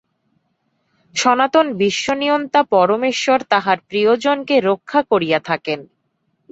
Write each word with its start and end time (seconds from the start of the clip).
সনাতন 1.15 1.65
বিশ্বনিয়ন্তা 1.77 2.61
পরমেশ্বর 2.71 3.39
তাঁহার 3.49 3.77
প্রিয়জনকে 3.87 4.55
রক্ষা 4.61 4.99
করিয়া 5.11 5.39
থাকেন। 5.39 5.79